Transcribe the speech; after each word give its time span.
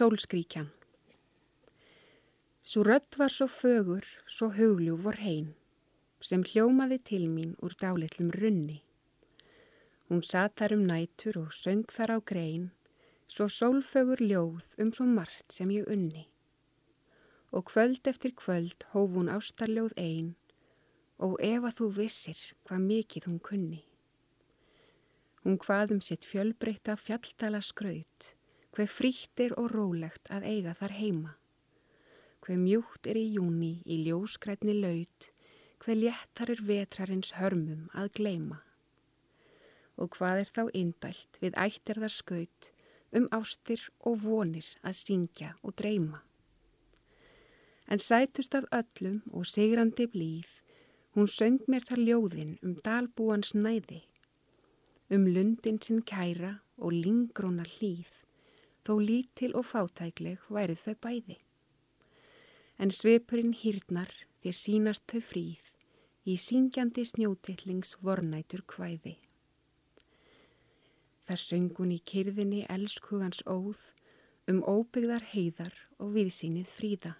Sólskríkjan 0.00 0.70
Svo 2.64 2.82
rött 2.82 3.18
var 3.18 3.28
svo 3.28 3.46
fögur, 3.46 4.06
svo 4.24 4.46
hugljúf 4.48 5.02
vor 5.04 5.18
heim, 5.20 5.50
sem 6.24 6.40
hljómaði 6.40 6.98
til 7.10 7.26
mín 7.28 7.50
úr 7.60 7.76
dálitlum 7.82 8.30
runni. 8.32 8.78
Hún 10.08 10.24
satt 10.24 10.56
þar 10.56 10.76
um 10.78 10.86
nætur 10.88 11.36
og 11.42 11.52
söng 11.52 11.84
þar 11.92 12.14
á 12.16 12.18
grein, 12.32 12.64
svo 13.28 13.50
sólfögur 13.58 14.24
ljóð 14.24 14.72
um 14.80 14.94
svo 14.96 15.04
margt 15.04 15.52
sem 15.52 15.68
ég 15.76 15.84
unni. 15.84 16.24
Og 17.52 17.68
kvöld 17.68 18.00
eftir 18.08 18.32
kvöld 18.32 18.88
hóf 18.96 19.12
hún 19.12 19.28
ástarljóð 19.28 19.92
einn, 20.00 20.34
og 21.20 21.36
ef 21.44 21.60
að 21.60 21.78
þú 21.82 21.92
vissir 22.00 22.44
hvað 22.64 22.88
mikið 22.88 23.28
hún 23.28 23.40
kunni. 23.52 23.84
Hún 25.44 25.60
hvaðum 25.60 26.00
sitt 26.00 26.24
fjölbreyta 26.24 26.96
fjalltala 26.96 27.60
skraut, 27.60 28.39
hver 28.80 28.88
frítir 28.88 29.52
og 29.60 29.74
rólegt 29.74 30.30
að 30.32 30.46
eiga 30.48 30.72
þar 30.72 30.92
heima. 30.96 31.30
Hver 32.40 32.56
mjúkt 32.56 33.04
er 33.12 33.18
í 33.20 33.26
júni 33.34 33.82
í 33.84 33.98
ljóskrætni 34.06 34.72
laut, 34.72 35.26
hver 35.84 35.98
léttar 35.98 36.48
er 36.54 36.62
vetrarins 36.64 37.34
hörmum 37.36 37.90
að 37.92 38.14
gleima. 38.16 38.62
Og 40.00 40.16
hvað 40.16 40.40
er 40.46 40.52
þá 40.54 40.62
indælt 40.72 41.36
við 41.42 41.58
ættir 41.60 42.00
þar 42.00 42.14
skaut, 42.14 42.70
um 43.12 43.26
ástir 43.36 43.84
og 44.00 44.16
vonir 44.24 44.70
að 44.80 44.96
syngja 44.96 45.52
og 45.60 45.76
dreyma. 45.76 46.22
En 47.84 48.00
sætust 48.00 48.56
af 48.56 48.64
öllum 48.72 49.20
og 49.28 49.44
sigrandi 49.44 50.08
blíð, 50.08 50.48
hún 51.12 51.28
söng 51.28 51.60
mér 51.68 51.84
þar 51.84 52.04
ljóðin 52.06 52.56
um 52.64 52.80
dalbúans 52.80 53.52
næði, 53.52 54.06
um 55.12 55.28
lundin 55.28 55.82
sinn 55.84 56.00
kæra 56.00 56.62
og 56.78 56.96
lingróna 56.96 57.68
hlýð, 57.76 58.22
þó 58.86 58.94
lítil 59.00 59.52
og 59.58 59.66
fátækleg 59.70 60.42
væri 60.48 60.76
þau 60.78 60.94
bæði. 61.04 61.36
En 62.80 62.92
svipurinn 62.94 63.52
hýrnar 63.56 64.12
þér 64.40 64.56
sínast 64.56 65.04
þau 65.10 65.20
fríð 65.30 65.66
í 66.28 66.36
syngjandi 66.40 67.04
snjótillings 67.08 67.96
vornætur 68.04 68.64
hvæði. 68.72 69.16
Þar 71.28 71.40
söngun 71.46 71.94
í 71.94 72.00
kyrðinni 72.10 72.64
elskugans 72.72 73.44
óð 73.46 73.90
um 74.50 74.62
óbyggðar 74.66 75.28
heiðar 75.32 75.76
og 76.00 76.16
viðsýnið 76.16 76.68
fríða 76.68 77.14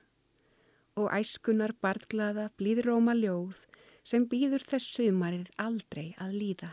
og 0.98 1.12
æskunar 1.14 1.72
barðglaða 1.80 2.48
blíðróma 2.58 3.14
ljóð 3.16 3.64
sem 4.02 4.26
býður 4.28 4.64
þess 4.66 4.96
sumarið 4.96 5.50
aldrei 5.62 6.10
að 6.18 6.36
líða. 6.40 6.70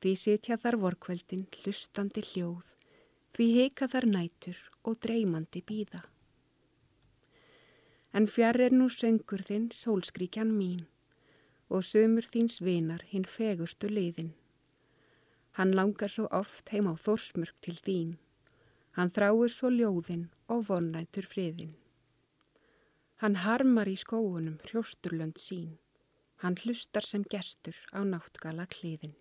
Því 0.00 0.12
sitja 0.16 0.56
þar 0.56 0.78
vorkveldin 0.80 1.44
hlustandi 1.60 2.24
hljóð 2.24 2.72
því 3.34 3.46
heika 3.56 3.86
þar 3.90 4.06
nætur 4.10 4.58
og 4.84 4.98
dreymandi 5.04 5.62
býða. 5.66 6.02
En 8.12 8.26
fjarr 8.26 8.66
er 8.66 8.74
nú 8.74 8.88
söngur 8.90 9.44
þinn 9.46 9.68
sólskríkjan 9.74 10.50
mín 10.50 10.86
og 11.70 11.86
sömur 11.86 12.26
þíns 12.26 12.58
vinar 12.66 13.04
hinn 13.12 13.28
fegurstu 13.28 13.90
liðin. 13.90 14.32
Hann 15.58 15.74
langar 15.78 16.10
svo 16.10 16.26
oft 16.34 16.72
heim 16.74 16.90
á 16.90 16.94
þórsmörk 16.98 17.62
til 17.62 17.76
þín, 17.78 18.16
hann 18.98 19.14
þráir 19.14 19.54
svo 19.54 19.70
ljóðin 19.70 20.26
og 20.50 20.66
vonrættur 20.66 21.26
friðin. 21.30 21.76
Hann 23.22 23.42
harmar 23.44 23.86
í 23.86 23.96
skóunum 24.00 24.58
hrjósturlönd 24.66 25.38
sín, 25.38 25.76
hann 26.42 26.58
hlustar 26.64 27.06
sem 27.06 27.22
gestur 27.22 27.76
á 27.94 28.02
náttgala 28.02 28.66
kliðin. 28.66 29.14